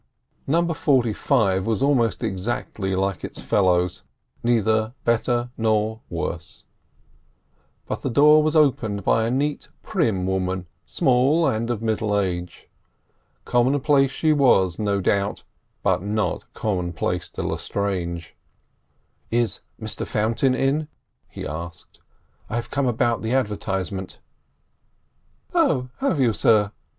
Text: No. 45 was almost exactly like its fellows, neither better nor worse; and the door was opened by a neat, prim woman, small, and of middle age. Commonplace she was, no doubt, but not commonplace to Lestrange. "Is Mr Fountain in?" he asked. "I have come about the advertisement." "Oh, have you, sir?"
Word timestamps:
No. 0.47 0.63
45 0.73 1.67
was 1.67 1.83
almost 1.83 2.23
exactly 2.23 2.95
like 2.95 3.23
its 3.23 3.39
fellows, 3.39 4.01
neither 4.43 4.95
better 5.05 5.51
nor 5.59 6.01
worse; 6.09 6.63
and 7.87 7.99
the 7.99 8.09
door 8.09 8.41
was 8.41 8.55
opened 8.55 9.03
by 9.03 9.25
a 9.25 9.29
neat, 9.29 9.69
prim 9.83 10.25
woman, 10.25 10.65
small, 10.87 11.45
and 11.47 11.69
of 11.69 11.83
middle 11.83 12.17
age. 12.19 12.67
Commonplace 13.45 14.09
she 14.09 14.33
was, 14.33 14.79
no 14.79 15.01
doubt, 15.01 15.43
but 15.83 16.01
not 16.01 16.51
commonplace 16.55 17.29
to 17.29 17.43
Lestrange. 17.43 18.35
"Is 19.29 19.61
Mr 19.79 20.07
Fountain 20.07 20.55
in?" 20.55 20.87
he 21.29 21.45
asked. 21.45 21.99
"I 22.49 22.55
have 22.55 22.71
come 22.71 22.87
about 22.87 23.21
the 23.21 23.33
advertisement." 23.33 24.17
"Oh, 25.53 25.89
have 25.97 26.19
you, 26.19 26.33
sir?" 26.33 26.71